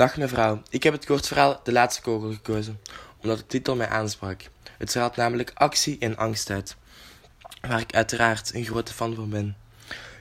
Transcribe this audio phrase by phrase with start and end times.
[0.00, 2.80] Dag mevrouw, ik heb het kort verhaal De Laatste Kogel gekozen,
[3.22, 4.42] omdat de titel mij aansprak.
[4.78, 6.76] Het verhaalt namelijk actie en angst uit,
[7.60, 9.56] waar ik uiteraard een grote fan van ben.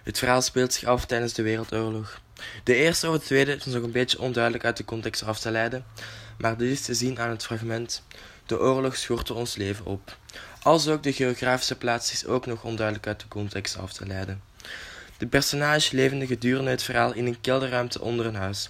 [0.03, 2.21] Het verhaal speelt zich af tijdens de Wereldoorlog.
[2.63, 5.51] De eerste of de tweede is nog een beetje onduidelijk uit de context af te
[5.51, 5.85] leiden,
[6.37, 8.03] maar dit is te zien aan het fragment
[8.45, 10.17] De oorlog schortte ons leven op.
[10.61, 14.41] Als ook de geografische plaats is ook nog onduidelijk uit de context af te leiden.
[15.17, 18.69] De personages leven gedurende het verhaal in een kelderruimte onder een huis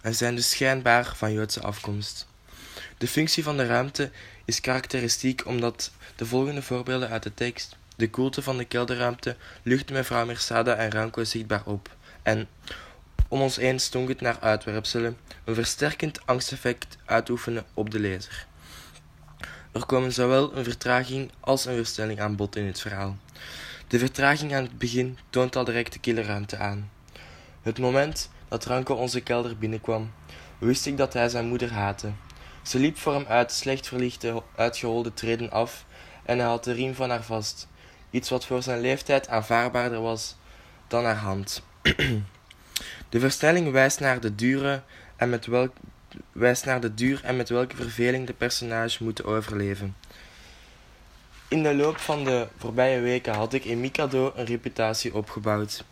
[0.00, 2.26] en zijn dus schijnbaar van Joodse afkomst.
[2.98, 4.10] De functie van de ruimte
[4.44, 9.92] is karakteristiek omdat de volgende voorbeelden uit de tekst de koelte van de kelderruimte luchtte
[9.92, 12.48] mevrouw Mersada en Ranko zichtbaar op en,
[13.28, 18.46] om ons eens stonk het naar uitwerpselen, een versterkend angsteffect uitoefenen op de lezer.
[19.72, 23.16] Er komen zowel een vertraging als een verstelling aan bod in het verhaal.
[23.88, 26.90] De vertraging aan het begin toont al direct de killerruimte aan.
[27.62, 30.12] Het moment dat Ranko onze kelder binnenkwam,
[30.58, 32.12] wist ik dat hij zijn moeder haatte.
[32.62, 35.84] Ze liep voor hem uit slecht verlichte, uitgeholde treden af
[36.24, 37.68] en hij had de riem van haar vast,
[38.10, 40.36] iets wat voor zijn leeftijd aanvaardbaarder was
[40.88, 41.62] dan haar hand.
[43.08, 44.82] de verstelling wijst naar de dure
[45.16, 45.72] en met welk
[46.32, 49.96] wijst naar de duur en met welke verveling de personages moeten overleven.
[51.48, 55.84] In de loop van de voorbije weken had ik in Mikado een reputatie opgebouwd.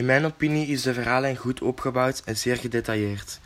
[0.00, 3.40] In mijn opinie is de verhaallijn goed opgebouwd en zeer gedetailleerd.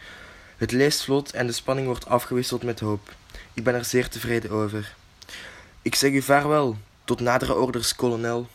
[0.57, 3.15] Het leest vlot en de spanning wordt afgewisseld met hoop.
[3.55, 4.95] Ik ben er zeer tevreden over.
[5.83, 8.49] Ik zeg u vaarwel, tot nadere orders, kolonel.